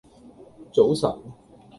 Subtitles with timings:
[0.73, 1.13] 早晨